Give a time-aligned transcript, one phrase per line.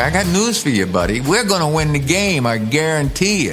[0.00, 1.20] I got news for you, buddy.
[1.20, 3.50] We're to win the game, I guarantee.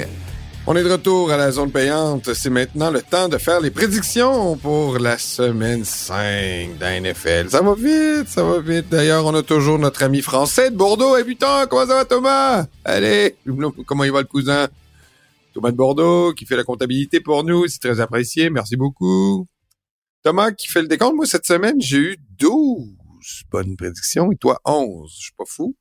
[0.64, 2.32] On est de retour à la zone payante.
[2.34, 7.02] C'est maintenant le temps de faire les prédictions pour la semaine 5 d'un.
[7.48, 8.88] Ça va vite, ça va vite.
[8.88, 11.66] D'ailleurs, on a toujours notre ami français de Bordeaux, habitant.
[11.68, 12.66] Comment ça va, Thomas?
[12.84, 13.34] Allez,
[13.84, 14.68] comment il va le cousin?
[15.52, 17.66] Thomas de Bordeaux, qui fait la comptabilité pour nous.
[17.66, 18.50] C'est très apprécié.
[18.50, 19.48] Merci beaucoup.
[20.22, 21.16] Thomas, qui fait le décompte.
[21.16, 22.86] Moi, cette semaine, j'ai eu 12
[23.50, 25.10] bonnes prédictions et toi, 11.
[25.12, 25.74] Je suis pas fou.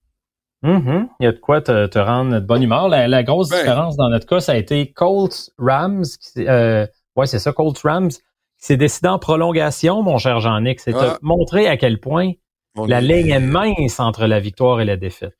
[0.65, 1.07] Mm-hmm.
[1.19, 2.89] Il y a de quoi te, rendre de bonne humeur.
[2.89, 3.59] La, grosse ben.
[3.59, 6.05] différence dans notre cas, ça a été Colts Rams.
[6.37, 8.09] Euh, ouais, c'est ça, Colts Rams.
[8.09, 10.79] Qui s'est décidé en prolongation, mon cher Jean-Nic.
[10.79, 11.19] C'est ah.
[11.21, 12.31] montrer à quel point
[12.75, 15.37] la ligne est mince entre la victoire et la défaite.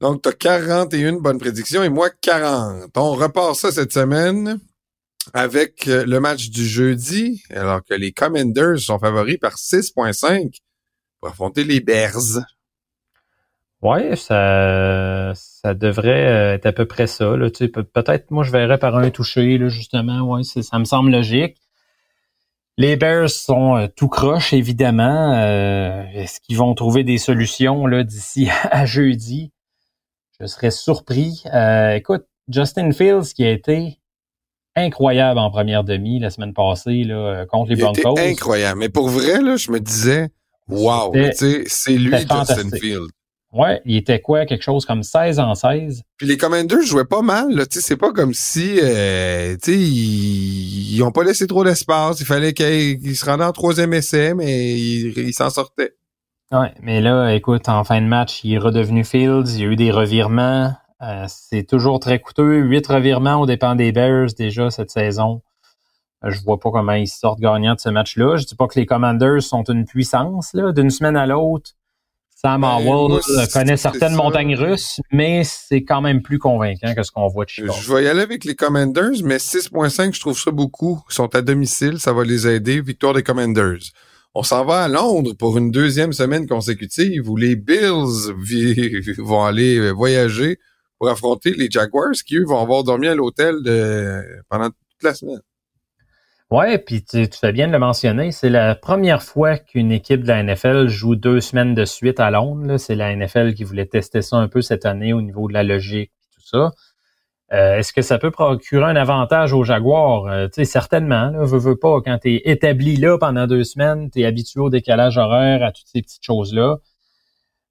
[0.00, 2.90] Donc, tu as 41 bonnes prédictions et moi 40.
[2.96, 4.58] On repart ça cette semaine
[5.32, 10.58] avec euh, le match du jeudi, alors que les Commanders sont favoris par 6.5
[11.20, 12.44] pour affronter les Bears.
[13.82, 17.36] Ouais, ça, ça devrait euh, être à peu près ça.
[17.36, 17.50] Là.
[17.50, 20.20] Tu sais, peut-être, moi, je verrais par un touché, là, justement.
[20.20, 21.56] Ouais, ça me semble logique.
[22.78, 25.34] Les Bears sont euh, tout croche, évidemment.
[25.34, 29.52] Euh, est-ce qu'ils vont trouver des solutions d'ici à jeudi?
[30.40, 31.44] Je serais surpris.
[31.94, 33.98] écoute, Justin Fields qui a été
[34.74, 38.18] incroyable en première demi la semaine passée là, contre les Broncos.
[38.18, 38.78] incroyable.
[38.78, 40.28] Mais pour vrai, là, je me disais,
[40.68, 43.08] wow, c'est lui Justin Fields.
[43.52, 44.44] Ouais, il était quoi?
[44.44, 46.02] Quelque chose comme 16 en 16.
[46.16, 47.64] Puis les Commanders jouaient pas mal, là.
[47.64, 52.20] Tu sais, c'est pas comme si, euh, tu sais, ils, ont pas laissé trop d'espace.
[52.20, 55.94] Il fallait qu'ils se rendaient en troisième essai, mais ils s'en sortaient.
[56.52, 59.54] Ouais, mais là, écoute, en fin de match, il est redevenu Fields.
[59.54, 60.72] Il y a eu des revirements.
[61.02, 62.58] Euh, c'est toujours très coûteux.
[62.58, 65.42] Huit revirements au dépens des Bears déjà cette saison.
[66.24, 68.36] Euh, je vois pas comment ils sortent gagnants de ce match-là.
[68.36, 71.72] Je dis pas que les Commanders sont une puissance, là, d'une semaine à l'autre.
[72.38, 77.10] Sam ben, Howell connaît certaines montagnes russes, mais c'est quand même plus convaincant que ce
[77.10, 77.72] qu'on voit de Chicago.
[77.80, 81.00] Je vais y aller avec les Commanders, mais 6.5, je trouve ça beaucoup.
[81.10, 82.82] Ils sont à domicile, ça va les aider.
[82.82, 83.80] Victoire des Commanders.
[84.34, 88.34] On s'en va à Londres pour une deuxième semaine consécutive où les Bills
[89.18, 90.58] vont aller voyager
[90.98, 93.54] pour affronter les Jaguars qui, eux, vont avoir dormi à l'hôtel
[94.50, 95.40] pendant toute la semaine.
[96.50, 100.28] Ouais, puis tu, fais bien de le mentionner, c'est la première fois qu'une équipe de
[100.28, 102.76] la NFL joue deux semaines de suite à Londres.
[102.76, 105.64] C'est la NFL qui voulait tester ça un peu cette année au niveau de la
[105.64, 106.70] logique et tout ça.
[107.52, 110.26] Euh, est-ce que ça peut procurer un avantage aux Jaguars?
[110.26, 111.30] Euh, tu sais, certainement.
[111.30, 114.70] Là, veux, veux pas, quand tu établi là pendant deux semaines, tu es habitué au
[114.70, 116.76] décalage horaire, à toutes ces petites choses-là.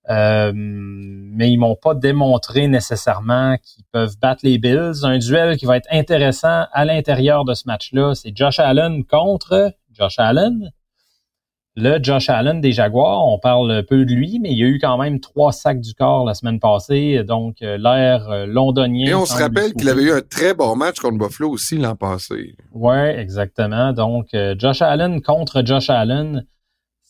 [0.10, 5.04] Euh, mais ils m'ont pas démontré nécessairement qu'ils peuvent battre les Bills.
[5.04, 9.74] Un duel qui va être intéressant à l'intérieur de ce match-là, c'est Josh Allen contre
[9.94, 10.72] Josh Allen.
[11.78, 14.80] Le Josh Allen des Jaguars, on parle peu de lui, mais il y a eu
[14.80, 19.10] quand même trois sacs du corps la semaine passée, donc euh, l'air euh, londonien.
[19.10, 21.98] Et on se rappelle qu'il avait eu un très bon match contre Buffalo aussi l'an
[21.98, 22.56] passé.
[22.72, 23.92] Ouais, exactement.
[23.92, 24.28] Donc
[24.58, 26.46] Josh Allen contre Josh Allen,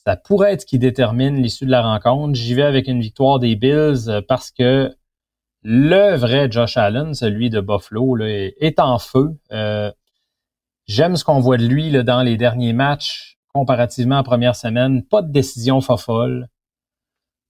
[0.05, 2.35] ça pourrait être ce qui détermine l'issue de la rencontre.
[2.35, 4.95] J'y vais avec une victoire des Bills euh, parce que
[5.63, 9.35] le vrai Josh Allen, celui de Buffalo, est en feu.
[9.51, 9.91] Euh,
[10.85, 14.55] j'aime ce qu'on voit de lui là, dans les derniers matchs comparativement à la première
[14.55, 15.03] semaine.
[15.03, 16.49] Pas de décision folle.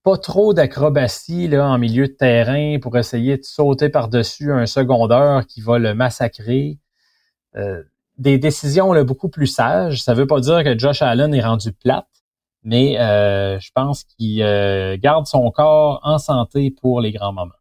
[0.04, 5.46] Pas trop d'acrobatie là, en milieu de terrain pour essayer de sauter par-dessus un secondeur
[5.46, 6.80] qui va le massacrer.
[7.58, 7.84] Euh,
[8.18, 10.04] des décisions là, beaucoup plus sages.
[10.04, 12.08] Ça veut pas dire que Josh Allen est rendu plate
[12.66, 17.54] mais euh, je pense qu'il euh, garde son corps en santé pour les grands moments.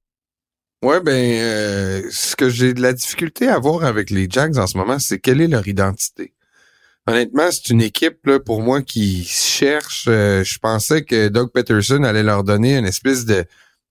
[0.83, 4.67] Ouais, ben, euh, ce que j'ai de la difficulté à voir avec les Jags en
[4.67, 6.35] ce moment, c'est quelle est leur identité.
[7.07, 10.05] Honnêtement, c'est une équipe là, pour moi qui cherche.
[10.07, 13.45] je pensais que Doug Peterson allait leur donner une espèce de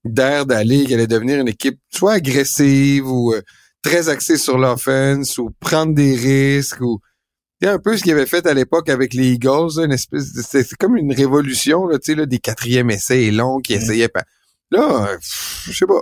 [0.04, 3.34] d'air d'aller, qu'elle allait devenir une équipe soit agressive ou
[3.82, 7.00] très axée sur l'offense ou prendre des risques ou
[7.68, 10.96] un peu ce qu'il avait fait à l'époque avec les Eagles, une espèce c'est comme
[10.96, 14.24] une révolution là, tu sais là, des quatrièmes essais longs qui essayaient pas.
[14.70, 16.00] Là, je sais pas.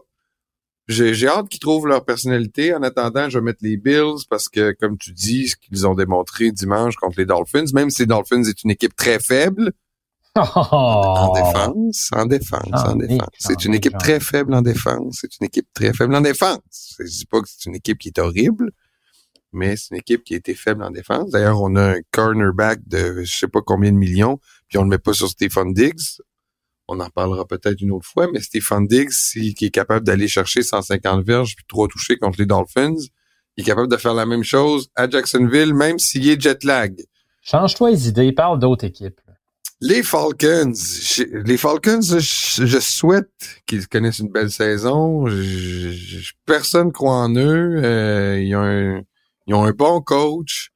[0.88, 2.75] J'ai hâte qu'ils trouvent leur personnalité.
[2.75, 5.94] En attendant, je vais mettre les Bills parce que, comme tu dis, ce qu'ils ont
[5.94, 9.73] démontré dimanche contre les Dolphins, même si les Dolphins est une équipe très faible,
[10.35, 13.29] en défense, en défense, en défense.
[13.38, 15.19] C'est une équipe très faible en défense.
[15.20, 16.97] C'est une équipe très faible en défense.
[16.99, 18.70] Je dis pas que c'est une équipe qui est horrible,
[19.52, 21.31] mais c'est une équipe qui a été faible en défense.
[21.31, 24.38] D'ailleurs, on a un cornerback de je sais pas combien de millions,
[24.69, 26.20] puis on le met pas sur Stephen Diggs.
[26.88, 29.12] On en parlera peut-être une autre fois, mais Stephen Diggs,
[29.56, 32.96] qui est capable d'aller chercher 150 verges puis trois touchés contre les Dolphins,
[33.56, 36.94] il est capable de faire la même chose à Jacksonville, même s'il est jet lag.
[37.43, 39.20] Change-toi les idées, parle d'autres équipes.
[39.81, 40.72] Les Falcons,
[41.44, 43.32] les Falcons, je, souhaite
[43.66, 45.26] qu'ils connaissent une belle saison.
[45.26, 47.81] Je, personne croit en eux.
[47.82, 49.02] Euh, ils, ont un,
[49.47, 50.71] ils ont un bon coach.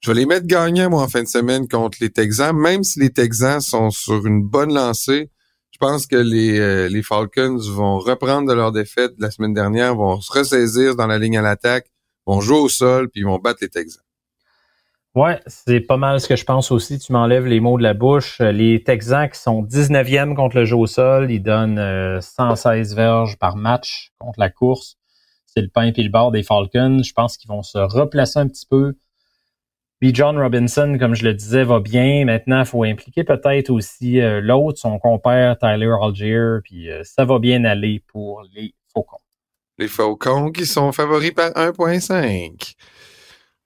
[0.00, 2.98] Je vais les mettre gagnants, moi, en fin de semaine contre les Texans, même si
[2.98, 5.30] les Texans sont sur une bonne lancée.
[5.70, 9.94] Je pense que les, euh, Falcons vont reprendre de leur défaite de la semaine dernière,
[9.94, 11.86] vont se ressaisir dans la ligne à l'attaque,
[12.26, 14.02] vont jouer au sol, puis ils vont battre les Texans.
[15.14, 16.98] Ouais, c'est pas mal ce que je pense aussi.
[16.98, 18.40] Tu m'enlèves les mots de la bouche.
[18.40, 23.38] Les Texans qui sont 19e contre le jeu au sol, ils donnent 116 euh, verges
[23.38, 24.96] par match contre la course.
[25.54, 27.02] C'est le pain et le bord des Falcons.
[27.02, 28.94] Je pense qu'ils vont se replacer un petit peu.
[30.00, 32.24] Puis John Robinson, comme je le disais, va bien.
[32.24, 36.58] Maintenant, il faut impliquer peut-être aussi euh, l'autre, son compère Tyler Algier.
[36.64, 39.20] Puis euh, ça va bien aller pour les Faucons.
[39.78, 42.74] Les Faucons qui sont favoris par 1.5.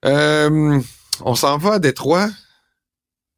[0.05, 0.79] Euh,
[1.25, 2.29] on s'en va à Détroit.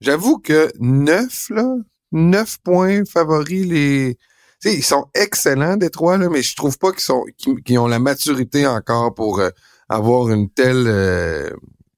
[0.01, 1.75] J'avoue que 9, là,
[2.11, 4.17] 9 points favoris les.
[4.59, 7.99] Sais, ils sont excellents, Détroit, là, mais je trouve pas qu'ils sont qu'ils ont la
[7.99, 9.41] maturité encore pour
[9.89, 10.87] avoir une telle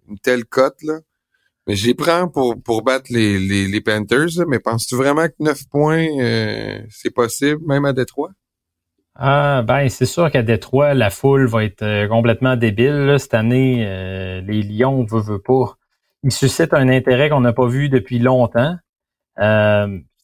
[0.07, 0.99] une telle cote, là.
[1.67, 6.07] Mais j'y prends pour, pour battre les, les, Panthers, mais penses-tu vraiment que 9 points,
[6.19, 8.31] euh, c'est possible, même à Détroit?
[9.15, 13.15] Ah, ben, c'est sûr qu'à Détroit, la foule va être euh, complètement débile.
[13.19, 15.77] Cette année, euh, les Lions, veut, veut pas.
[16.23, 18.75] Ils suscitent un intérêt qu'on n'a pas vu depuis longtemps.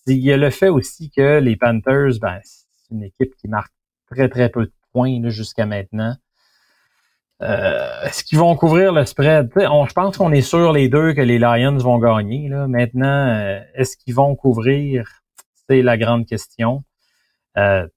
[0.08, 3.74] Il y a le fait aussi que les Panthers, ben, c'est une équipe qui marque
[4.10, 6.16] très, très peu de points jusqu'à maintenant.
[7.44, 9.52] Euh, est-ce qu'ils vont couvrir le spread?
[9.56, 12.50] je pense qu'on est sûr les deux que les Lions vont gagner.
[12.50, 12.68] Là.
[12.68, 15.22] Maintenant, euh, est-ce qu'ils vont couvrir?
[15.70, 16.84] C'est la grande question.
[17.58, 17.88] Euh,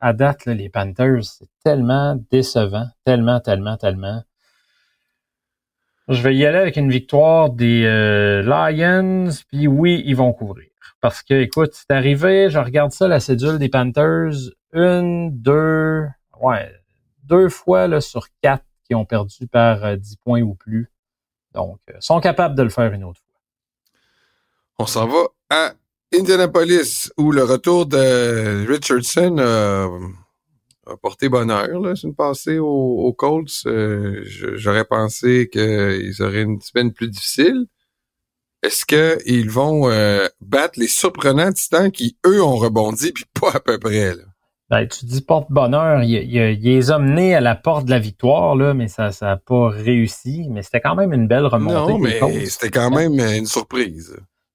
[0.00, 4.22] à date, les Panthers, c'est tellement décevant, tellement, tellement, tellement.
[6.08, 7.82] Je vais y aller avec une victoire des
[8.44, 10.68] Lions, puis oui, ils vont couvrir.
[11.00, 14.32] Parce que, écoute, c'est arrivé, je regarde ça, la cédule des Panthers,
[14.72, 16.06] une, deux,
[16.40, 16.72] ouais,
[17.24, 20.90] deux fois là, sur quatre qui ont perdu par 10 euh, points ou plus.
[21.54, 23.40] Donc, euh, sont capables de le faire une autre fois.
[24.78, 25.72] On s'en va à
[26.12, 29.36] Indianapolis, où le retour de Richardson
[30.88, 31.80] a porté bonheur.
[31.80, 33.62] Là, une passée aux, Colts.
[33.66, 37.66] Euh, j'aurais pensé qu'ils auraient une semaine plus difficile.
[38.62, 39.88] Est-ce qu'ils vont
[40.40, 44.14] battre les surprenants titans qui, eux, ont rebondi, puis pas à peu près?
[44.16, 44.24] Là?
[44.70, 47.98] Ben, tu dis porte-bonheur, il, il, il, les a menés à la porte de la
[47.98, 50.46] victoire, là, mais ça n'a pas réussi.
[50.50, 51.92] Mais c'était quand même une belle remontée.
[51.92, 54.14] Non, mais c'était quand même une surprise.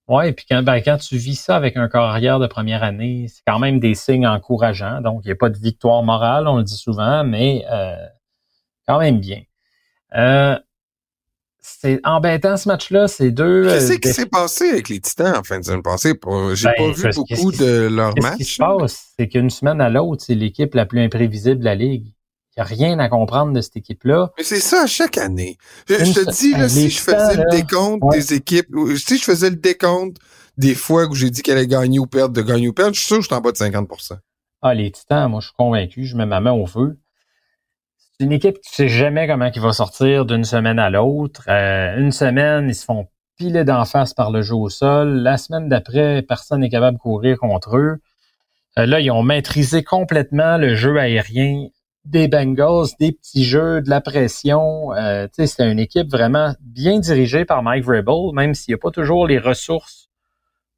[0.09, 2.83] Oui, et puis quand, ben, quand tu vis ça avec un corps arrière de première
[2.83, 4.99] année, c'est quand même des signes encourageants.
[5.01, 7.95] Donc, il n'y a pas de victoire morale, on le dit souvent, mais euh,
[8.85, 9.41] quand même bien.
[10.15, 10.59] Euh,
[11.59, 13.07] c'est embêtant ce match-là.
[13.07, 13.63] C'est deux.
[13.63, 16.09] Qu'est-ce euh, qui s'est passé avec les Titans en fin de semaine passée?
[16.09, 18.33] J'ai ben, pas vu beaucoup de leur match.
[18.33, 21.65] Ce qui se passe, c'est qu'une semaine à l'autre, c'est l'équipe la plus imprévisible de
[21.65, 22.13] la Ligue.
[22.55, 24.31] Il n'y a rien à comprendre de cette équipe-là.
[24.37, 25.57] Mais c'est ça à chaque année.
[25.87, 29.55] Je, te dis, là, si je faisais le décompte des équipes, si je faisais le
[29.55, 30.17] décompte
[30.57, 32.99] des fois où j'ai dit qu'elle allait gagner ou perdre, de gagner ou perdre, je
[32.99, 34.17] suis sûr que je suis en bas de 50%
[34.61, 36.05] Ah, les Titans, moi, je suis convaincu.
[36.05, 36.97] Je mets ma main au feu
[38.19, 41.43] une équipe qui ne sait jamais comment il va sortir d'une semaine à l'autre.
[41.49, 43.07] Euh, une semaine, ils se font
[43.37, 45.09] piler d'en face par le jeu au sol.
[45.21, 47.97] La semaine d'après, personne n'est capable de courir contre eux.
[48.79, 51.67] Euh, là, ils ont maîtrisé complètement le jeu aérien
[52.05, 54.93] des Bengals, des petits jeux, de la pression.
[54.93, 58.91] Euh, c'était une équipe vraiment bien dirigée par Mike Vrabel, même s'il n'y a pas
[58.91, 60.09] toujours les ressources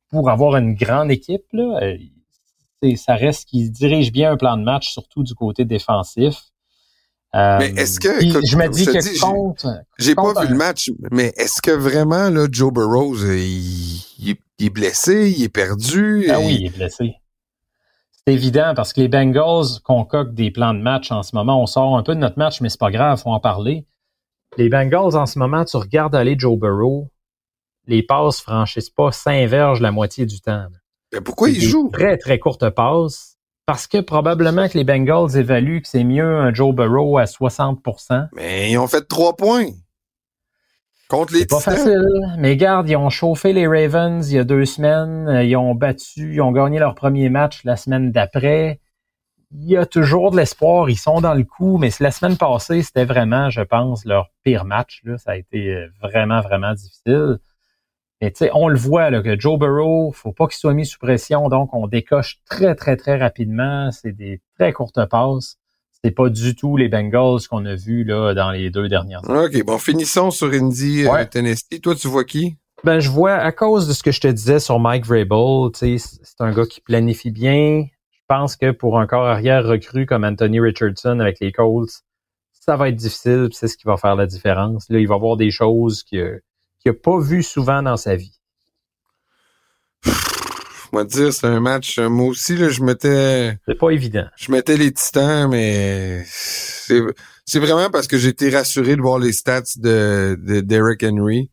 [0.09, 1.45] pour avoir une grande équipe.
[1.51, 1.79] Là.
[1.81, 6.35] Euh, ça reste qu'il dirige bien un plan de match, surtout du côté défensif.
[7.33, 9.65] Euh, mais est-ce que je me dis que compte
[9.99, 15.33] j'ai pas vu le match mais est-ce que vraiment là Joe Burrow il, est blessé
[15.35, 17.15] il est perdu ah oui il est blessé
[18.27, 21.61] c'est évident parce que les Bengals concoctent des plans de match en ce moment.
[21.61, 23.85] On sort un peu de notre match mais c'est pas grave faut en parler.
[24.57, 27.09] Les Bengals en ce moment tu regardes aller Joe Burrow
[27.87, 30.65] les passes franchissent pas verges la moitié du temps.
[31.13, 31.89] Mais pourquoi il joue?
[31.93, 36.53] très très courte passes parce que probablement que les Bengals évaluent que c'est mieux un
[36.53, 39.69] Joe Burrow à 60% Mais ils ont fait trois points.
[41.09, 42.07] Contre les C'est pas facile.
[42.37, 45.41] Mais garde, ils ont chauffé les Ravens il y a deux semaines.
[45.43, 48.79] Ils ont battu, ils ont gagné leur premier match la semaine d'après.
[49.51, 50.89] Il y a toujours de l'espoir.
[50.89, 51.77] Ils sont dans le coup.
[51.77, 55.01] Mais la semaine passée, c'était vraiment, je pense, leur pire match.
[55.03, 55.17] Là.
[55.17, 57.37] Ça a été vraiment, vraiment difficile.
[58.21, 60.85] Mais tu sais, on le voit là, que Joe Burrow, faut pas qu'il soit mis
[60.85, 63.91] sous pression, donc on décoche très, très, très rapidement.
[63.91, 65.57] C'est des très courtes passes.
[66.05, 69.47] C'est pas du tout les Bengals qu'on a vus là, dans les deux dernières années.
[69.47, 71.81] OK, bon, finissons sur Indy euh, Tennessee.
[71.81, 72.57] Toi, tu vois qui?
[72.83, 75.97] Ben, je vois, à cause de ce que je te disais sur Mike Vrabel, c'est
[76.41, 77.87] un gars qui planifie bien.
[78.11, 82.03] Je pense que pour un corps arrière recru comme Anthony Richardson avec les Colts,
[82.51, 83.49] ça va être difficile.
[83.53, 84.87] C'est ce qui va faire la différence.
[84.91, 86.39] Là, il va voir des choses qu'il
[86.85, 88.39] n'a pas vues souvent dans sa vie.
[90.95, 91.99] Moi dire, c'est un match.
[91.99, 93.57] Euh, moi aussi, là, je mettais.
[93.67, 94.23] C'est pas évident.
[94.37, 99.33] Je mettais les Titans, mais c'est vraiment parce que j'ai été rassuré de voir les
[99.33, 101.51] stats de, de Derrick Henry.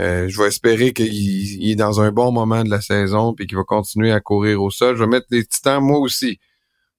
[0.00, 3.56] Euh, je vais espérer qu'il est dans un bon moment de la saison puis qu'il
[3.56, 4.96] va continuer à courir au sol.
[4.96, 6.40] Je vais mettre les Titans moi aussi.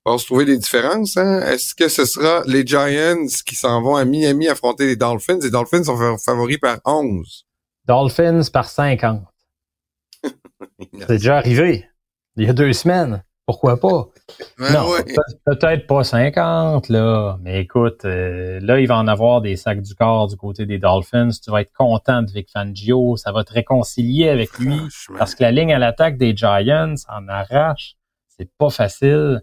[0.05, 1.17] On va se trouver des différences.
[1.17, 1.41] Hein?
[1.41, 5.39] Est-ce que ce sera les Giants qui s'en vont à Miami affronter les Dolphins?
[5.41, 7.45] Les Dolphins sont favoris par 11.
[7.86, 9.21] Dolphins par 50.
[11.00, 11.88] C'est déjà arrivé.
[12.36, 13.24] Il y a deux semaines.
[13.48, 14.10] Pourquoi pas?
[14.60, 14.91] non,
[15.46, 17.38] peut-être pas 50, là.
[17.41, 20.79] Mais écoute, euh, là, il va en avoir des sacs du corps du côté des
[20.79, 21.29] Dolphins.
[21.29, 23.15] Tu vas être content de Vic Fangio.
[23.15, 24.77] Ça va te réconcilier avec lui.
[25.17, 27.96] Parce que la ligne à l'attaque des Giants en arrache.
[28.27, 29.41] C'est pas facile.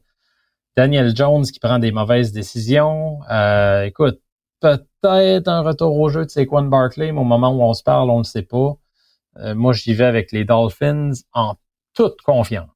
[0.77, 3.21] Daniel Jones qui prend des mauvaises décisions.
[3.31, 4.21] Euh, écoute,
[4.61, 8.11] peut-être un retour au jeu de Saquon Barkley, mais au moment où on se parle,
[8.11, 8.77] on ne le sait pas.
[9.39, 11.57] Euh, moi, j'y vais avec les Dolphins en
[11.95, 12.71] toute confiance.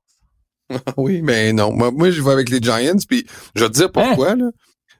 [0.96, 1.72] oui, mais non.
[1.72, 4.32] Moi, moi, je vais avec les Giants, puis je vais te dire pourquoi.
[4.32, 4.36] Hein?
[4.36, 4.50] Là.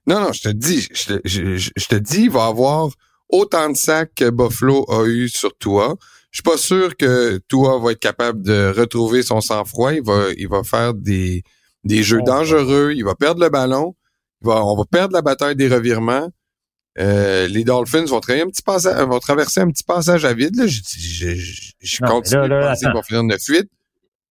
[0.07, 2.89] Non, non, je te dis, je te, je, te dis, il va avoir
[3.29, 5.97] autant de sacs que Buffalo a eu sur toi.
[6.31, 9.93] Je suis pas sûr que toi va être capable de retrouver son sang-froid.
[9.93, 11.43] Il va, il va faire des,
[11.85, 12.93] des jeux dangereux.
[12.95, 13.95] Il va perdre le ballon.
[14.41, 16.31] Il va, on va perdre la bataille des revirements.
[16.99, 20.57] Euh, les Dolphins vont, un petit passage, vont traverser un petit passage à vide.
[20.57, 20.67] Là.
[20.67, 23.69] Je, je, je, je continue de penser qu'ils vont finir 9-8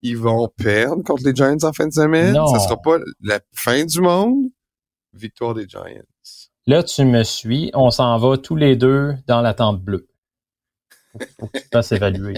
[0.02, 2.34] ils vont perdre contre les Giants en fin de semaine.
[2.34, 2.46] Non.
[2.46, 4.46] Ça sera pas la fin du monde.
[5.12, 5.84] Victoire des Giants.
[6.66, 7.70] Là, tu me suis.
[7.74, 10.06] On s'en va tous les deux dans la tente bleue.
[11.40, 12.34] Faut, que tu fasses évaluer.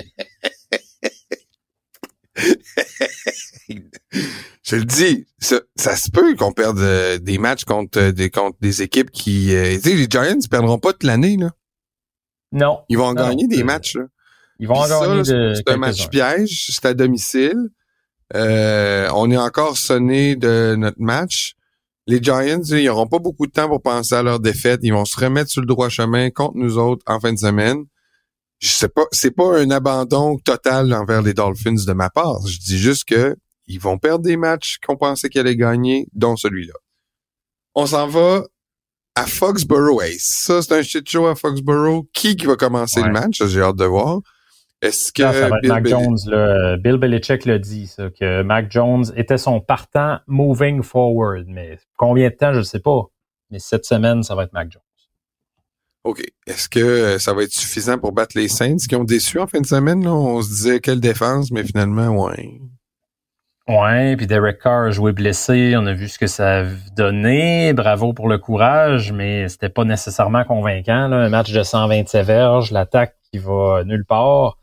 [4.70, 8.56] Je le dis, ça, se peut qu'on perde euh, des matchs contre euh, des, contre
[8.60, 9.52] des équipes qui...
[9.52, 11.50] Euh, tu sais, les Giants ne perdront pas toute l'année, là.
[12.52, 12.78] Non.
[12.88, 14.04] Ils vont gagner des matchs, là.
[14.60, 17.70] Ils vont en C'est un match piège, c'est à domicile.
[18.36, 21.54] Euh, on est encore sonné de notre match.
[22.06, 24.80] Les Giants, ils n'auront pas beaucoup de temps pour penser à leur défaite.
[24.84, 27.86] Ils vont se remettre sur le droit chemin contre nous autres en fin de semaine.
[28.60, 32.46] Je sais pas, c'est pas un abandon total envers les Dolphins de ma part.
[32.46, 33.34] Je dis juste que
[33.70, 36.74] ils vont perdre des matchs qu'on pensait qu'ils allaient gagner, dont celui-là.
[37.74, 38.42] On s'en va
[39.14, 40.02] à Foxborough.
[40.18, 42.06] ça, c'est un shit show à Foxborough.
[42.12, 43.42] Qui qui va commencer le match?
[43.44, 44.20] J'ai hâte de voir.
[44.82, 45.22] Est-ce que.
[45.22, 46.76] ça va être Mac Jones, là.
[46.78, 51.44] Bill Belichick l'a dit, ça, que Mac Jones était son partant moving forward.
[51.48, 53.04] Mais combien de temps, je ne sais pas.
[53.50, 54.82] Mais cette semaine, ça va être Mac Jones.
[56.04, 56.22] OK.
[56.46, 59.60] Est-ce que ça va être suffisant pour battre les Saints qui ont déçu en fin
[59.60, 60.02] de semaine?
[60.02, 60.14] Là?
[60.14, 62.60] On se disait quelle défense, mais finalement, ouais.
[63.70, 65.74] Ouais, puis Derek Carr a joué blessé.
[65.76, 66.64] On a vu ce que ça a
[66.96, 67.72] donné.
[67.72, 71.06] Bravo pour le courage, mais c'était pas nécessairement convaincant.
[71.06, 71.18] Là.
[71.18, 74.58] Un match de 127 verges, l'attaque qui va nulle part.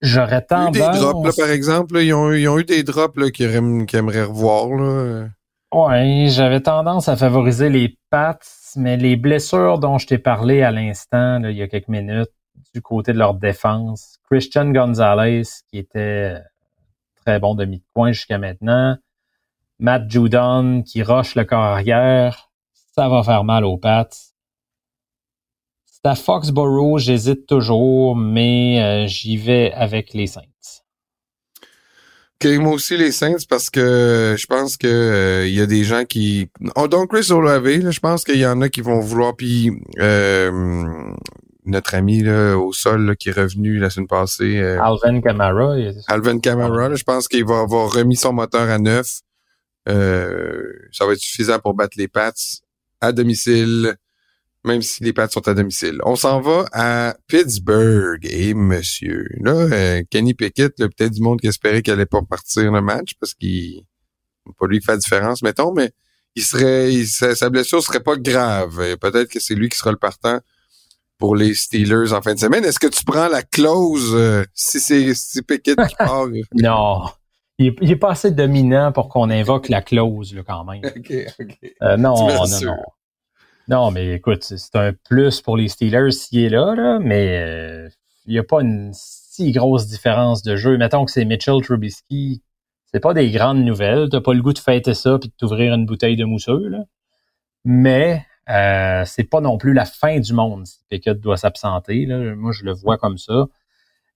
[0.00, 0.74] J'aurais tendance...
[0.74, 1.96] des drops, là, par exemple.
[1.98, 4.68] ils, ont, eu des drops là, qu'ils, aimeraient, revoir.
[4.68, 5.26] Là.
[5.74, 8.38] Ouais, j'avais tendance à favoriser les Pats,
[8.76, 12.30] mais les blessures dont je t'ai parlé à l'instant, il y a quelques minutes,
[12.74, 16.36] du côté de leur défense, Christian Gonzalez, qui était
[17.26, 18.96] très bon demi de coin jusqu'à maintenant,
[19.78, 22.50] Matt Judon, qui roche le corps arrière,
[22.94, 24.08] ça va faire mal aux Pats
[26.06, 30.42] à Foxborough, j'hésite toujours, mais euh, j'y vais avec les Saints.
[32.40, 35.84] OK, moi aussi les Saints parce que je pense que euh, il y a des
[35.84, 39.34] gens qui oh, donc Chris Olave, je pense qu'il y en a qui vont vouloir
[39.34, 41.14] puis euh,
[41.66, 45.74] notre ami là, au sol qui est revenu la semaine passée Alvin Kamara
[46.08, 49.20] Alvin Kamara, je pense qu'il va avoir remis son moteur à neuf.
[49.86, 52.32] ça va être suffisant pour battre les Pats
[53.00, 53.96] à domicile
[54.66, 56.00] même si les Pats sont à domicile.
[56.04, 58.26] On s'en va à Pittsburgh.
[58.28, 62.70] Et monsieur, là, euh, Kenny Pickett, peut-être du monde qui espérait qu'elle allait pas partir
[62.70, 63.84] le match parce qu'il
[64.58, 65.92] pas lui qui fait la différence, mettons, mais
[66.34, 68.96] il serait, sa, blessure serait pas grave.
[69.00, 70.40] Peut-être que c'est lui qui sera le partant
[71.18, 72.64] pour les Steelers en fin de semaine.
[72.64, 76.26] Est-ce que tu prends la clause euh, si c'est si Pickett qui part?
[76.54, 77.02] non.
[77.58, 80.82] Il est, pas assez dominant pour qu'on invoque la clause, là, quand même.
[80.96, 81.58] OK, OK.
[81.82, 82.76] Euh, non, non, non.
[83.68, 87.88] Non, mais écoute, c'est un plus pour les Steelers s'il est là, là mais euh,
[88.26, 90.76] il n'y a pas une si grosse différence de jeu.
[90.76, 92.42] Mettons que c'est Mitchell Trubisky,
[92.92, 94.08] c'est pas des grandes nouvelles.
[94.10, 96.84] T'as pas le goût de fêter ça puis de t'ouvrir une bouteille de mousseux, là.
[97.64, 102.06] Mais Euh, c'est pas non plus la fin du monde si Pickett doit s'absenter.
[102.06, 103.46] Moi, je le vois comme ça.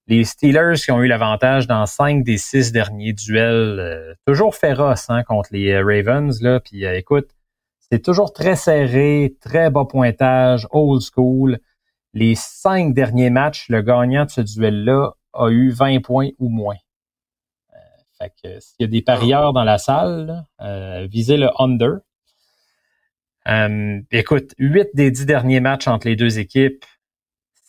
[0.07, 5.11] Les Steelers qui ont eu l'avantage dans cinq des six derniers duels, euh, toujours féroces
[5.11, 6.41] hein, contre les euh, Ravens.
[6.43, 6.61] Là.
[6.61, 7.31] Puis écoute,
[7.79, 11.59] c'est toujours très serré, très bas pointage, old school.
[12.13, 16.77] Les cinq derniers matchs, le gagnant de ce duel-là a eu 20 points ou moins.
[18.19, 20.45] fait que s'il y a des parieurs dans la salle,
[21.09, 22.01] visez le under.
[23.49, 26.85] Euh, écoute, 8 des 10 derniers matchs entre les deux équipes,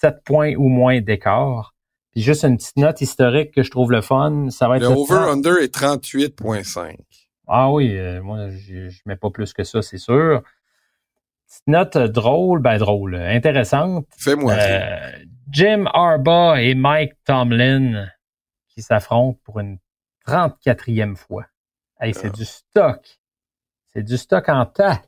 [0.02, 1.74] 7 points ou moins d'écart.
[2.12, 4.84] Puis juste une petite note historique que je trouve le fun, ça va être...
[4.84, 6.98] Le over-under est 38.5.
[7.48, 10.44] Ah oui, euh, moi, je, je mets pas plus que ça, c'est sûr.
[11.48, 14.08] Petite note drôle, ben drôle, intéressante.
[14.18, 15.12] Fais-moi euh,
[15.50, 18.08] Jim Harbaugh et Mike Tomlin
[18.70, 19.78] qui s'affrontent pour une
[20.28, 21.46] 34e fois.
[22.00, 22.38] Hey, c'est ah.
[22.38, 23.20] du stock.
[23.94, 25.02] C'est du stock en tas.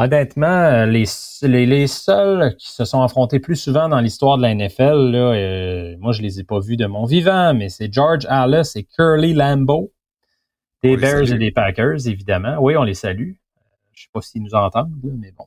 [0.00, 1.06] Honnêtement, les,
[1.42, 5.32] les, les, seuls qui se sont affrontés plus souvent dans l'histoire de la NFL, là,
[5.34, 8.84] euh, moi je les ai pas vus de mon vivant, mais c'est George Alice et
[8.84, 9.92] Curly Lambeau,
[10.84, 12.58] des Bears et des Packers, évidemment.
[12.60, 13.32] Oui, on les salue.
[13.92, 15.46] Je sais pas s'ils nous entendent, mais bon.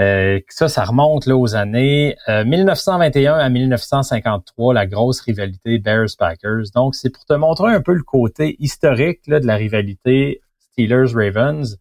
[0.00, 6.72] Euh, ça, ça remonte là, aux années 1921 euh, à 1953, la grosse rivalité Bears-Packers.
[6.74, 11.78] Donc, c'est pour te montrer un peu le côté historique là, de la rivalité Steelers-Ravens.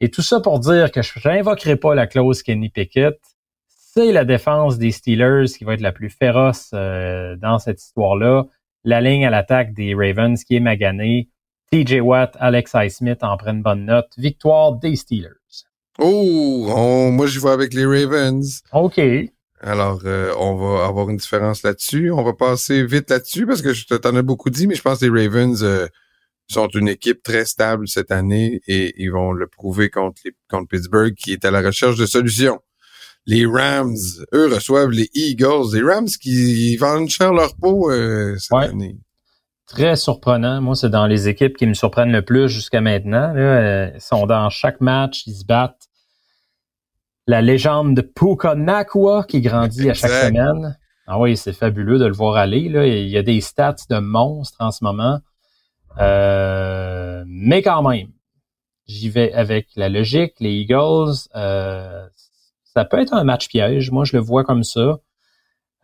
[0.00, 3.18] Et tout ça pour dire que je n'invoquerai pas la clause Kenny Pickett.
[3.66, 8.44] C'est la défense des Steelers qui va être la plus féroce euh, dans cette histoire-là.
[8.84, 11.30] La ligne à l'attaque des Ravens qui est maganée.
[11.72, 14.08] TJ Watt, Alex Smith en prennent bonne note.
[14.16, 15.32] Victoire des Steelers.
[15.98, 18.62] Oh, moi je vais avec les Ravens.
[18.72, 19.00] OK.
[19.60, 22.12] Alors, euh, on va avoir une différence là-dessus.
[22.12, 25.00] On va passer vite là-dessus parce que je t'en ai beaucoup dit, mais je pense
[25.00, 25.88] que les Ravens euh,
[26.48, 30.68] sont une équipe très stable cette année et ils vont le prouver contre, les, contre
[30.68, 32.60] Pittsburgh qui est à la recherche de solutions.
[33.26, 33.96] Les Rams,
[34.32, 35.74] eux, reçoivent les Eagles.
[35.74, 38.96] Les Rams qui vendent cher leur peau euh, cette année.
[39.66, 40.62] Très surprenant.
[40.62, 43.34] Moi, c'est dans les équipes qui me surprennent le plus jusqu'à maintenant.
[43.36, 45.88] Euh, ils sont dans chaque match, ils se battent.
[47.26, 50.78] La légende de Puka Nakua qui grandit à chaque semaine.
[51.06, 52.70] Ah oui, c'est fabuleux de le voir aller.
[52.70, 52.86] Là.
[52.86, 55.20] Il y a des stats de monstres en ce moment.
[56.00, 58.08] Euh, mais quand même,
[58.86, 60.34] j'y vais avec la logique.
[60.40, 62.06] Les Eagles, euh,
[62.64, 63.90] ça peut être un match piège.
[63.90, 64.98] Moi, je le vois comme ça.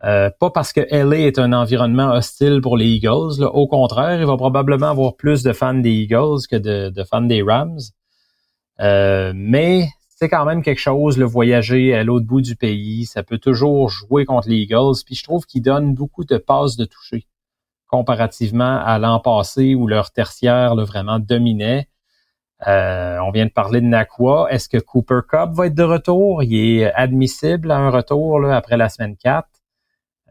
[0.03, 3.43] Euh, pas parce que LA est un environnement hostile pour les Eagles.
[3.43, 7.41] Au contraire, il va probablement avoir plus de fans des Eagles que de, fans des
[7.41, 7.79] Rams.
[8.79, 9.87] mais
[10.17, 13.05] c'est quand même quelque chose, le voyager à l'autre bout du pays.
[13.05, 14.95] Ça peut toujours jouer contre les Eagles.
[15.05, 17.25] Puis je trouve qu'ils donnent beaucoup de passes de toucher
[17.95, 21.87] comparativement à l'an passé où leur tertiaire vraiment dominait.
[22.67, 24.47] Euh, on vient de parler de Nakwa.
[24.51, 26.43] Est-ce que Cooper Cup va être de retour?
[26.43, 29.47] Il est admissible à un retour après la semaine 4.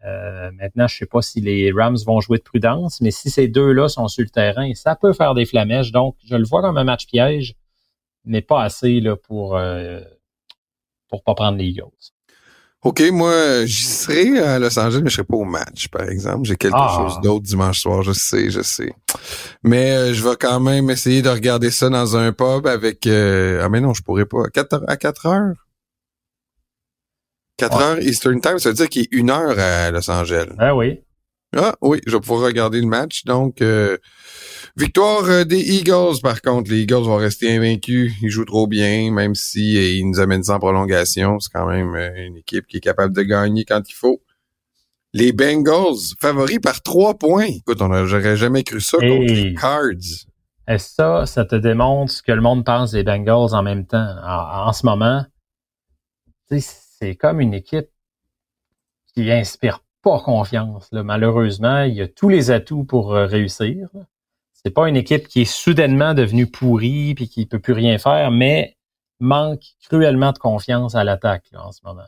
[0.05, 3.48] Euh, maintenant, je sais pas si les Rams vont jouer de prudence, mais si ces
[3.48, 5.90] deux-là sont sur le terrain, ça peut faire des flamèches.
[5.90, 7.55] Donc, je le vois comme un match piège,
[8.27, 10.00] mais pas assez pour euh,
[11.09, 12.12] pour pas prendre les Eagles.
[12.85, 16.44] OK, moi, j'y serai à Los Angeles, mais je serai pas au match, par exemple.
[16.44, 16.97] J'ai quelque ah.
[16.99, 18.92] chose d'autre dimanche soir, je sais, je sais.
[19.62, 23.07] Mais euh, je vais quand même essayer de regarder ça dans un pub avec...
[23.07, 24.44] Euh, ah mais non, je pourrais pas.
[24.44, 25.66] À 4, à 4 heures?
[27.57, 30.53] 4 heures Eastern Time, ça veut dire qu'il est une heure à Los Angeles.
[30.59, 31.01] Ah oui.
[31.57, 33.25] Ah oui, je vais pouvoir regarder le match.
[33.25, 33.97] Donc, euh,
[34.76, 36.70] victoire euh, des Eagles, par contre.
[36.70, 38.12] Les Eagles vont rester invaincus.
[38.22, 41.38] Ils jouent trop bien, même si euh, ils nous amènent sans prolongation.
[41.40, 44.22] C'est quand même une équipe qui est capable de gagner quand il faut.
[45.12, 47.46] Les Bengals, favoris par trois points.
[47.46, 50.26] Écoute, on j'aurais jamais cru ça contre les Cards.
[50.66, 54.16] Et ça, ça te démontre ce que le monde pense des Bengals en même temps.
[54.24, 55.24] En, en ce moment,
[56.48, 57.88] c'est comme une équipe
[59.14, 60.88] qui inspire pas confiance.
[60.92, 61.02] Là.
[61.02, 63.88] Malheureusement, il y a tous les atouts pour euh, réussir.
[64.64, 68.31] C'est pas une équipe qui est soudainement devenue pourrie puis qui peut plus rien faire,
[68.31, 68.77] mais
[69.20, 72.07] manque cruellement de confiance à l'attaque en ce moment.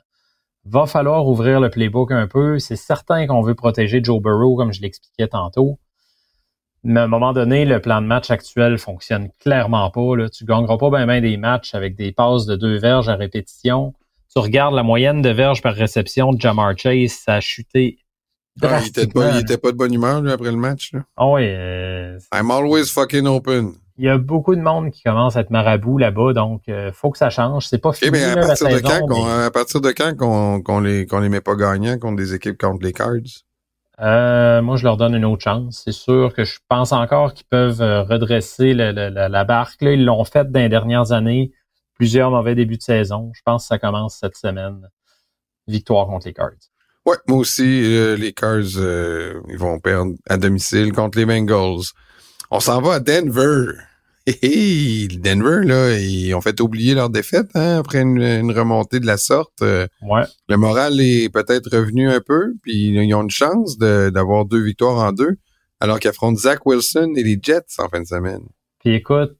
[0.64, 2.58] Va falloir ouvrir le playbook un peu.
[2.58, 5.78] C'est certain qu'on veut protéger Joe Burrow, comme je l'expliquais tantôt.
[6.82, 10.16] Mais à un moment donné, le plan de match actuel fonctionne clairement pas.
[10.16, 10.28] Là.
[10.28, 13.94] Tu gagneras pas bien des matchs avec des passes de deux verges à répétition
[14.36, 18.00] tu regardes la moyenne de verges par réception de Jamar Chase, ça a chuté.
[18.62, 20.92] Ah, il, était pas, il était pas de bonne humeur lui, après le match.
[20.92, 21.00] Là.
[21.16, 21.42] Ah oui.
[21.44, 23.74] Euh, I'm always fucking open.
[23.98, 27.10] Il y a beaucoup de monde qui commence à être marabout là-bas, donc euh, faut
[27.10, 27.66] que ça change.
[27.66, 28.10] C'est pas fini.
[28.12, 31.98] mais à, partir de quand à partir de quand qu'on les les met pas gagnants
[31.98, 33.44] contre des équipes contre les Cards?
[34.00, 35.80] Euh, moi, je leur donne une autre chance.
[35.82, 39.80] C'est sûr que je pense encore qu'ils peuvent redresser la, la, la barque.
[39.80, 39.92] Là.
[39.92, 41.52] Ils l'ont fait dans les dernières années
[41.94, 43.32] plusieurs mauvais débuts de saison.
[43.34, 44.88] Je pense que ça commence cette semaine.
[45.66, 46.52] Victoire contre les Cards.
[47.06, 51.92] Ouais, moi aussi, euh, les Cards, euh, ils vont perdre à domicile contre les Bengals.
[52.50, 53.74] On s'en va à Denver.
[54.26, 59.18] Hey, Denver, là, ils ont fait oublier leur défaite hein, après une, remontée de la
[59.18, 59.62] sorte.
[59.62, 60.24] Euh, ouais.
[60.48, 64.98] Le moral est peut-être revenu un peu, puis ils ont une chance d'avoir deux victoires
[64.98, 65.36] en deux,
[65.78, 68.42] alors qu'ils affrontent Zach Wilson et les Jets en fin de semaine.
[68.80, 69.36] Puis écoute,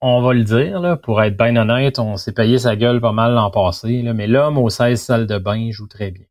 [0.00, 3.12] on va le dire, là, pour être bien honnête, on s'est payé sa gueule pas
[3.12, 6.24] mal l'an passé, là, mais l'homme aux 16 salles de bain joue très bien.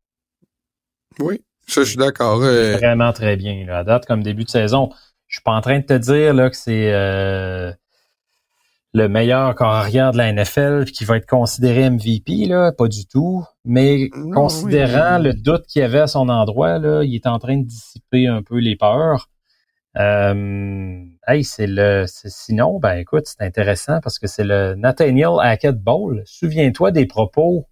[1.20, 2.42] Oui, ça, je suis d'accord.
[2.42, 2.76] Euh.
[2.76, 3.64] Vraiment très bien.
[3.66, 3.78] Là.
[3.78, 4.90] À date, comme début de saison,
[5.26, 7.72] je suis pas en train de te dire là, que c'est euh,
[8.94, 13.06] le meilleur corps arrière de la NFL qui va être considéré MVP, là, pas du
[13.06, 13.44] tout.
[13.64, 17.58] Mais considérant le doute qu'il y avait à son endroit, là, il est en train
[17.58, 19.28] de dissiper un peu les peurs.
[19.98, 22.04] Euh, hey, c'est le.
[22.06, 26.22] Sinon, ben écoute, c'est intéressant parce que c'est le Nathaniel Hackett Bowl.
[26.24, 27.66] Souviens-toi des propos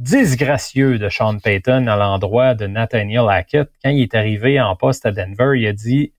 [0.00, 3.68] disgracieux de Sean Payton à l'endroit de Nathaniel Hackett.
[3.84, 6.14] Quand il est arrivé en poste à Denver, il a dit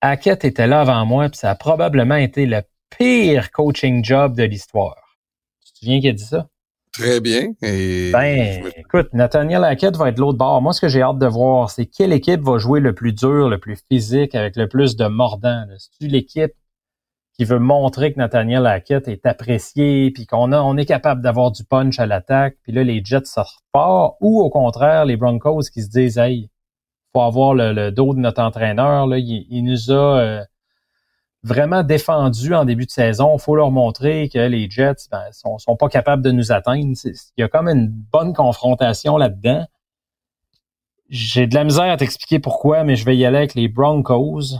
[0.00, 4.42] Hackett était là avant moi, puis ça a probablement été le pire coaching job de
[4.42, 5.18] l'histoire.
[5.64, 6.48] Tu te souviens qu'il a dit ça?
[6.92, 7.52] Très bien.
[8.12, 10.60] ben, écoute, Nathaniel Hackett va être de l'autre bord.
[10.60, 13.48] Moi, ce que j'ai hâte de voir, c'est quelle équipe va jouer le plus dur,
[13.48, 15.64] le plus physique, avec le plus de mordant.
[15.78, 16.52] C'est-tu l'équipe
[17.34, 21.50] qui veut montrer que Nathaniel Hackett est apprécié, puis qu'on a, on est capable d'avoir
[21.50, 25.62] du punch à l'attaque, puis là, les Jets sortent pas, ou au contraire, les Broncos
[25.72, 26.50] qui se disent, hey,
[27.12, 30.44] faut avoir le, dos de notre entraîneur, là, il, nous a euh,
[31.44, 33.38] vraiment défendu en début de saison.
[33.38, 36.96] Faut leur montrer que les Jets ben, sont, sont pas capables de nous atteindre.
[37.04, 39.64] Il y a comme une bonne confrontation là-dedans.
[41.08, 44.56] J'ai de la misère à t'expliquer pourquoi, mais je vais y aller avec les Broncos.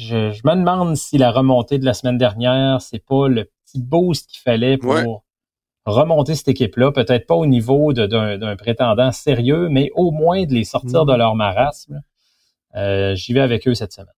[0.00, 4.30] Je, me demande si la remontée de la semaine dernière, c'est pas le petit boost
[4.30, 5.24] qu'il fallait pour
[5.86, 6.92] remonter cette équipe-là.
[6.92, 11.18] Peut-être pas au niveau d'un prétendant sérieux, mais au moins de les sortir de mm.
[11.18, 12.00] leur marasme.
[12.76, 14.14] Euh, j'y vais avec eux cette semaine.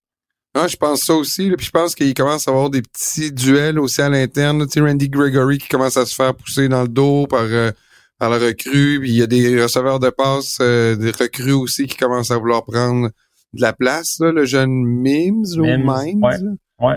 [0.53, 1.51] Ah, je pense ça aussi.
[1.57, 4.67] puis je pense qu'il commence à avoir des petits duels aussi à l'interne.
[4.67, 7.71] Tu sais, Randy Gregory qui commence à se faire pousser dans le dos par, euh,
[8.19, 8.99] par la recrue.
[9.01, 12.37] Puis il y a des receveurs de passe, euh, des recrues aussi qui commencent à
[12.37, 13.09] vouloir prendre
[13.55, 14.19] de la place.
[14.21, 16.57] le jeune Mims, ou Mims.
[16.81, 16.97] Ouais,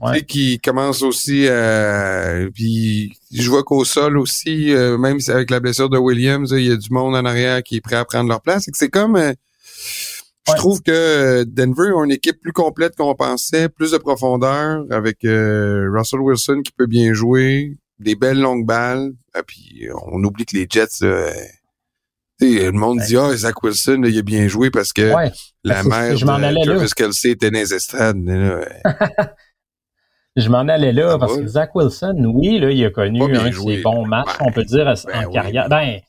[0.00, 0.22] ouais.
[0.22, 2.46] qui commence aussi à...
[2.54, 6.72] Puis je vois qu'au sol aussi, euh, même avec la blessure de Williams, il y
[6.72, 8.68] a du monde en arrière qui est prêt à prendre leur place.
[8.72, 9.34] C'est comme...
[10.46, 15.24] Je trouve que Denver a une équipe plus complète qu'on pensait, plus de profondeur, avec
[15.24, 19.12] euh, Russell Wilson qui peut bien jouer, des belles longues balles.
[19.34, 21.02] Et ah, puis on oublie que les Jets,
[22.40, 25.12] le monde dit ah Zach Wilson il a bien joué parce que
[25.62, 28.16] la mère je de Travis Kelsey était dans les estrades.
[30.36, 33.52] je m'en allais là parce que Zach Wilson, oui, là, il a connu un de
[33.52, 35.68] ses bons matchs, on peut dire, ben en carrière.
[35.68, 36.00] Ben,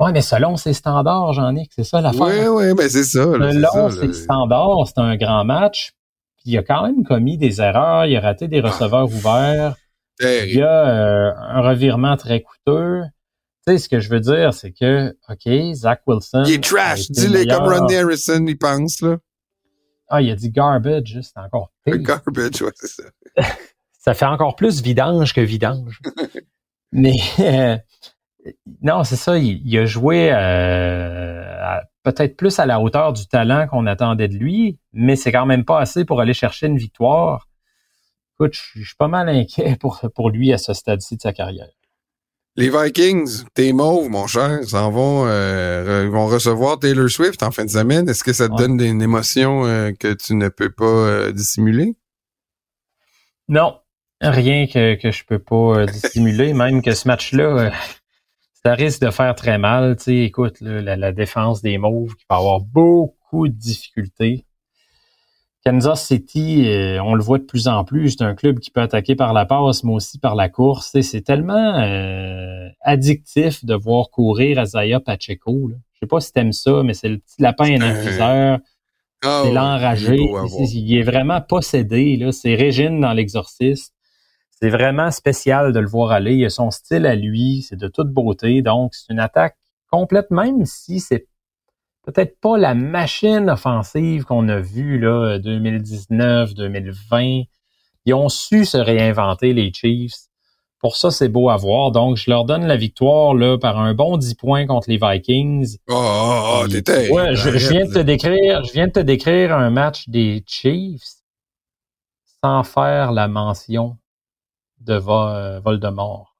[0.00, 2.22] oui, mais selon ses standards, Jean-Nic, c'est ça l'affaire.
[2.22, 3.24] Oui, oui, mais c'est ça.
[3.24, 5.92] selon ses standards, c'est un grand match.
[6.36, 9.74] Puis il a quand même commis des erreurs, il a raté des receveurs ouverts.
[10.20, 13.02] Il y a euh, un revirement très coûteux.
[13.68, 16.44] Tu sais, ce que je veux dire, c'est que, OK, Zach Wilson.
[16.46, 17.10] Il est trash.
[17.10, 19.18] Dis-le comme Ronnie Harrison, il pense, là.
[20.08, 21.98] Ah, il a dit garbage, c'est encore pire.
[21.98, 23.02] Garbage, ouais, c'est ça.
[23.98, 26.00] ça fait encore plus vidange que vidange.
[26.92, 27.76] mais, euh,
[28.80, 29.36] non, c'est ça.
[29.36, 34.78] Il, a joué euh, peut-être plus à la hauteur du talent qu'on attendait de lui,
[34.94, 37.48] mais c'est quand même pas assez pour aller chercher une victoire.
[38.36, 41.68] Écoute, je, suis pas mal inquiet pour, pour lui à ce stade-ci de sa carrière.
[42.58, 47.64] Les Vikings, tes mauves, mon cher, s'en vont, euh, vont recevoir Taylor Swift en fin
[47.64, 48.08] de semaine.
[48.08, 51.94] Est-ce que ça te donne une émotion euh, que tu ne peux pas dissimuler?
[53.46, 53.78] Non,
[54.20, 56.52] rien que, que je peux pas dissimuler.
[56.52, 57.70] même que ce match-là,
[58.64, 59.94] ça risque de faire très mal.
[59.96, 64.47] Tu sais, écoute, la, défense des Mauves qui va avoir beaucoup de difficultés.
[65.68, 68.80] Kansas City, euh, on le voit de plus en plus, c'est un club qui peut
[68.80, 70.96] attaquer par la passe, mais aussi par la course.
[71.02, 75.68] C'est tellement euh, addictif de voir courir Azaya Pacheco.
[75.68, 75.76] Là.
[75.92, 78.60] Je sais pas si t'aimes ça, mais c'est le petit lapin infuseur.
[79.22, 80.16] Ah c'est l'enragé.
[80.72, 82.26] Il est vraiment possédé.
[82.32, 83.92] C'est Régine dans l'exorciste
[84.60, 86.34] c'est vraiment spécial de le voir aller.
[86.34, 88.60] Il a son style à lui, c'est de toute beauté.
[88.60, 89.56] Donc, c'est une attaque
[89.88, 91.28] complète, même si c'est
[92.04, 97.42] peut-être pas la machine offensive qu'on a vue là 2019, 2020.
[98.04, 100.28] Ils ont su se réinventer les Chiefs.
[100.80, 101.90] Pour ça, c'est beau à voir.
[101.90, 105.76] Donc, je leur donne la victoire là par un bon 10 points contre les Vikings.
[105.88, 107.10] Oh, oh, oh t'étais.
[107.10, 111.18] Ouais, je, viens de te décrire, je viens de te décrire un match des Chiefs
[112.42, 113.96] sans faire la mention
[114.80, 116.36] de Voldemort.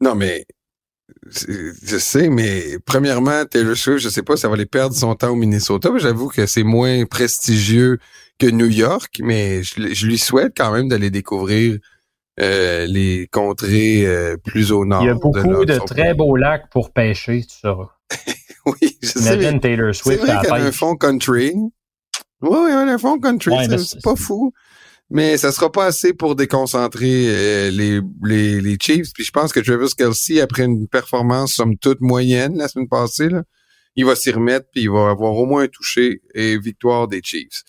[0.00, 0.46] Non, mais
[1.26, 5.30] je sais, mais premièrement, Taylor Swift, je sais pas, ça va aller perdre son temps
[5.30, 5.90] au Minnesota.
[5.96, 7.98] J'avoue que c'est moins prestigieux
[8.38, 11.78] que New York, mais je, lui souhaite quand même d'aller découvrir
[12.40, 15.02] euh, les contrées euh, plus au nord.
[15.02, 17.90] Il y a beaucoup de, très beaux lacs pour pêcher, tu sauras.
[18.66, 19.60] oui, je Imagine sais.
[19.60, 20.20] Taylor Swift.
[20.20, 21.52] C'est vrai qu'elle a un fond country.
[22.42, 24.52] Oui, oui, elle a un fond country, c'est pas fou
[25.10, 29.12] mais ça sera pas assez pour déconcentrer euh, les, les, les, Chiefs.
[29.12, 33.28] Puis je pense que Travis Kelsey, après une performance somme toute moyenne la semaine passée,
[33.28, 33.42] là,
[33.96, 37.20] il va s'y remettre puis il va avoir au moins un touché et victoire des
[37.22, 37.64] Chiefs.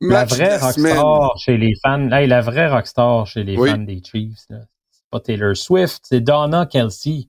[0.00, 4.46] la vraie rockstar chez les fans, là, la vraie rockstar chez les fans des Chiefs,
[4.48, 7.28] c'est pas Taylor Swift, c'est Donna Kelsey.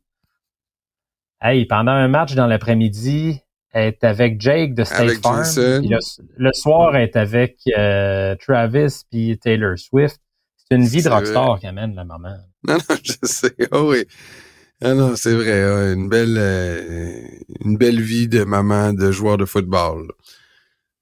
[1.42, 3.42] Hey, pendant un match dans l'après-midi,
[3.74, 5.44] est avec Jake de State Farm.
[6.38, 10.20] Le, soir, elle est avec euh, Travis puis Taylor Swift.
[10.58, 12.36] C'est une vie de rockstar qu'elle mène, la maman.
[12.68, 13.56] Non, non, je sais.
[13.72, 14.06] Oh oui.
[14.82, 15.62] Ah non, c'est vrai.
[15.94, 17.22] une belle euh,
[17.64, 20.12] une belle vie de maman de joueur de football.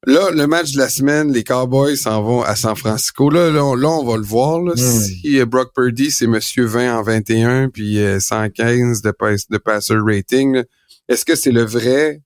[0.06, 3.30] Là, le match de la semaine, les Cowboys s'en vont à San Francisco.
[3.30, 4.62] Là, là, on, va le voir.
[4.62, 4.74] Là.
[4.74, 4.78] Hmm.
[4.78, 9.12] Si euh, Brock Purdy, c'est Monsieur 20 en 21, puis 115 de,
[9.50, 10.64] de passer rating,
[11.10, 12.22] est-ce que c'est le vrai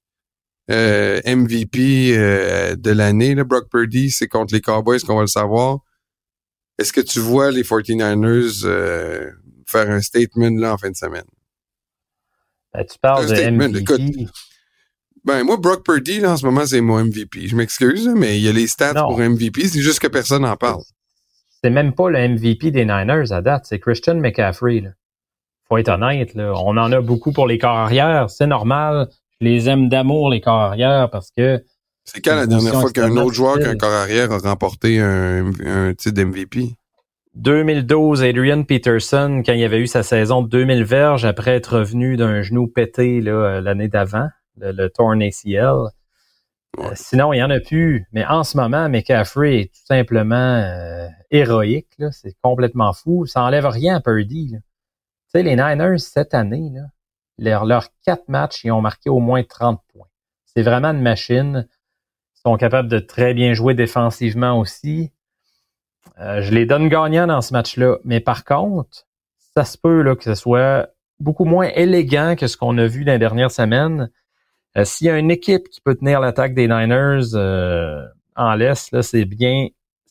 [0.71, 5.79] euh, MVP euh, de l'année, Brock Purdy, c'est contre les Cowboys qu'on va le savoir.
[6.79, 9.29] Est-ce que tu vois les 49ers euh,
[9.67, 11.25] faire un statement là en fin de semaine?
[12.73, 14.27] Ben, tu parles de MVP.
[15.25, 17.47] ben, moi, Brock Purdy, là, en ce moment, c'est mon MVP.
[17.47, 20.55] Je m'excuse, mais il y a les stats pour MVP, c'est juste que personne n'en
[20.55, 20.83] parle.
[21.63, 24.79] C'est même pas le MVP des Niners à date, c'est Christian McCaffrey.
[24.79, 24.89] Là.
[25.67, 26.53] Faut être honnête, là.
[26.55, 29.09] On en a beaucoup pour les corps arrière, c'est normal
[29.41, 31.63] les aime d'amour, les corps arrière, parce que.
[32.03, 35.93] C'est quand la dernière fois qu'un autre joueur qu'un corps arrière a remporté un, un
[35.93, 36.75] titre d'MVP?
[37.35, 42.17] 2012, Adrian Peterson, quand il avait eu sa saison de 2000 verges après être revenu
[42.17, 44.27] d'un genou pété l'année d'avant,
[44.57, 45.91] le, le torn ACL.
[46.79, 48.07] Euh, sinon, il n'y en a plus.
[48.11, 51.95] Mais en ce moment, McCaffrey est tout simplement euh, héroïque.
[52.11, 53.25] C'est complètement fou.
[53.25, 54.51] Ça enlève rien à Purdy.
[54.51, 54.59] Tu
[55.27, 56.81] sais, les Niners, cette année, là,
[57.41, 60.07] leurs quatre matchs, ils ont marqué au moins 30 points.
[60.45, 61.67] C'est vraiment une machine.
[62.35, 65.11] Ils sont capables de très bien jouer défensivement aussi.
[66.19, 67.97] Euh, je les donne gagnants dans ce match-là.
[68.03, 69.07] Mais par contre,
[69.55, 73.05] ça se peut là, que ce soit beaucoup moins élégant que ce qu'on a vu
[73.05, 74.09] dans les dernières semaines.
[74.77, 78.75] Euh, s'il y a une équipe qui peut tenir l'attaque des Niners euh, en là,
[78.75, 79.67] c'est bien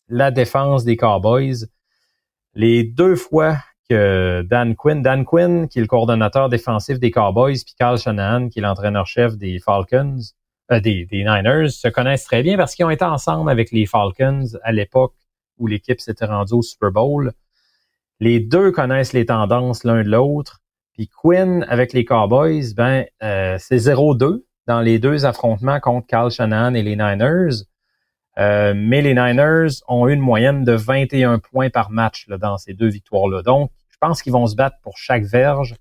[0.08, 1.66] la défense des Cowboys.
[2.54, 3.56] Les deux fois
[3.90, 5.02] Dan Quinn.
[5.02, 9.36] Dan Quinn, qui est le coordonnateur défensif des Cowboys, puis Carl Shanahan, qui est l'entraîneur-chef
[9.36, 10.18] des Falcons,
[10.72, 14.46] euh, des, Niners, se connaissent très bien parce qu'ils ont été ensemble avec les Falcons
[14.62, 15.14] à l'époque
[15.58, 17.32] où l'équipe s'était rendue au Super Bowl.
[18.20, 20.60] Les deux connaissent les tendances l'un de l'autre.
[20.92, 26.30] Puis Quinn, avec les Cowboys, ben euh, c'est 0-2 dans les deux affrontements contre Carl
[26.30, 27.64] Shanahan et les Niners.
[28.38, 32.74] Euh, mais les Niners ont eu une moyenne de 21 points par match dans ces
[32.74, 33.42] deux victoires-là.
[33.42, 35.76] Donc, pense qu'ils vont se battre pour chaque verge,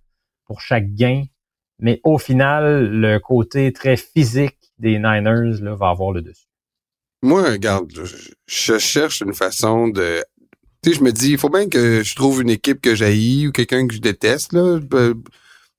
[0.46, 1.24] pour chaque gain.
[1.80, 6.48] Mais au final, le côté très physique des Niners là, va avoir le dessus.
[7.22, 7.92] Moi, regarde,
[8.48, 10.24] je cherche une façon de.
[10.82, 13.48] Tu sais, je me dis, il faut bien que je trouve une équipe que j'haïs
[13.48, 14.54] ou quelqu'un que je déteste.
[14.54, 14.80] Là.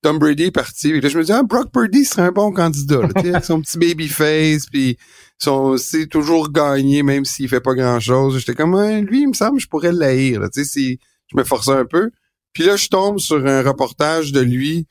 [0.03, 0.99] Tom Brady est parti.
[1.01, 3.01] là, je me dis, ah, Brock Purdy serait un bon candidat.
[3.15, 4.99] Avec son petit baby face, puis
[5.39, 8.39] son, c'est toujours gagné, même s'il fait pas grand-chose.
[8.39, 10.43] J'étais comme, lui, il me semble, je pourrais l'haïr.
[10.53, 10.99] Tu sais, si
[11.29, 12.11] je me forçais un peu.
[12.53, 14.87] Puis là, je tombe sur un reportage de lui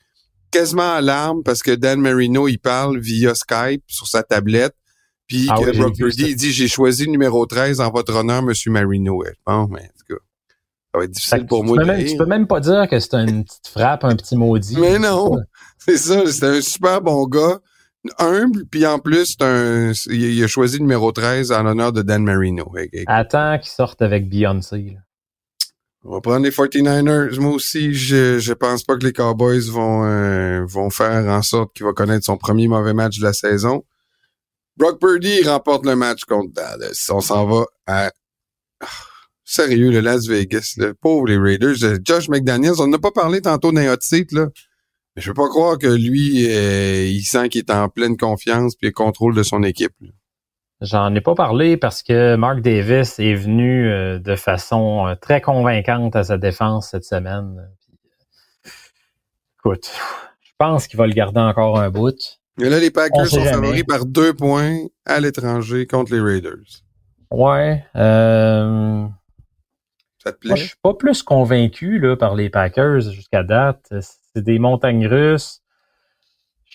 [0.52, 4.76] quasiment à larmes parce que Dan Marino, il parle via Skype sur sa tablette.
[5.28, 8.72] Puis ah Brock Purdy, il dit, j'ai choisi le numéro 13 en votre honneur, Monsieur
[8.72, 9.24] Marino.
[9.46, 10.22] Bon, mais en tout cas,
[10.92, 11.78] ça va être difficile pour moi.
[11.78, 14.76] Peux même, tu peux même pas dire que c'est une petite frappe, un petit maudit.
[14.80, 15.38] Mais non,
[15.78, 17.60] c'est ça, c'est un super bon gars,
[18.18, 22.24] humble, puis en plus, un, il a choisi le numéro 13 en l'honneur de Dan
[22.24, 22.74] Marino.
[23.06, 24.98] Attends qu'il sorte avec Beyoncé.
[26.06, 27.40] On va prendre les 49ers.
[27.40, 31.76] Moi aussi, je, je pense pas que les Cowboys vont, euh, vont faire en sorte
[31.76, 33.84] qu'il va connaître son premier mauvais match de la saison.
[34.78, 37.10] Brock Purdy remporte le match contre Dallas.
[37.12, 38.12] On s'en va à...
[38.80, 38.88] Ah,
[39.44, 40.76] sérieux, le Las Vegas.
[40.78, 42.00] Le pauvre les Raiders.
[42.02, 44.48] Josh McDaniels, on n'a pas parlé tantôt d'un hot seat, là.
[45.16, 48.76] Mais je peux pas croire que lui, euh, il sent qu'il est en pleine confiance
[48.76, 49.92] puis le contrôle de son équipe.
[50.82, 55.42] J'en ai pas parlé parce que Mark Davis est venu euh, de façon euh, très
[55.42, 57.70] convaincante à sa défense cette semaine.
[59.58, 59.92] Écoute,
[60.42, 62.40] je pense qu'il va le garder encore un bout.
[62.62, 66.84] Et là, les Packers sont favoris par deux points à l'étranger contre les Raiders.
[67.30, 67.86] Ouais.
[67.98, 69.06] Euh...
[70.24, 70.50] Ça te plaît?
[70.50, 73.94] Moi, je suis pas plus convaincu là, par les Packers jusqu'à date.
[74.34, 75.62] C'est des montagnes russes.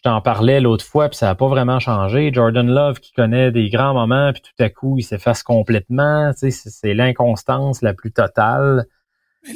[0.05, 2.31] Je t'en parlais l'autre fois, puis ça n'a pas vraiment changé.
[2.31, 6.31] Jordan Love qui connaît des grands moments, puis tout à coup, il s'efface complètement.
[6.39, 8.85] Tu sais, c'est l'inconstance la plus totale.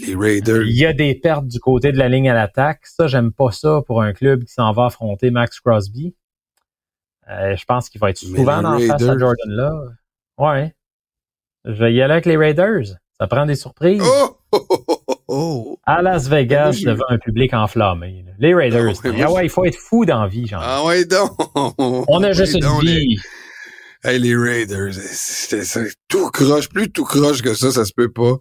[0.07, 0.63] Les Raiders.
[0.63, 2.87] Il y a des pertes du côté de la ligne à l'attaque.
[2.87, 6.15] Ça, j'aime pas ça pour un club qui s'en va affronter Max Crosby.
[7.29, 9.93] Euh, je pense qu'il va être souvent dans face à Jordan Love.
[10.39, 10.75] Ouais.
[11.67, 12.87] Je vais y aller avec les Raiders.
[13.21, 14.03] Ça prend des surprises.
[14.03, 14.39] Oh!
[15.29, 15.79] oh.
[15.85, 18.25] À Las Vegas, devant un public enflammé.
[18.39, 18.95] Les Raiders.
[19.05, 20.63] Ah ouais, ah ouais il faut être fou d'envie, genre.
[20.63, 21.33] Ah ouais, donc.
[21.79, 23.17] On a juste une vie.
[24.05, 24.11] Les...
[24.11, 25.65] Hey, les Raiders, c'est
[26.07, 28.37] tout croche, plus tout croche que ça, ça se peut pas.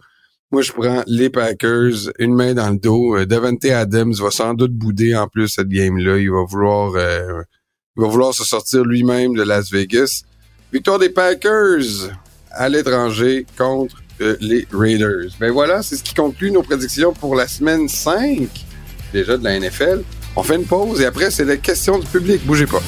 [0.50, 3.16] Moi, je prends les Packers, une main dans le dos.
[3.16, 6.16] Euh, Devante Adams va sans doute bouder en plus cette game-là.
[6.16, 7.42] Il va vouloir, euh,
[7.96, 10.22] il va vouloir se sortir lui-même de Las Vegas.
[10.72, 12.14] Victoire des Packers
[12.50, 14.02] à l'étranger contre
[14.40, 15.30] les Raiders.
[15.40, 18.48] Ben voilà, c'est ce qui conclut nos prédictions pour la semaine 5
[19.12, 20.02] déjà de la NFL.
[20.36, 22.44] On fait une pause et après, c'est la question du public.
[22.46, 22.82] Bougez pas.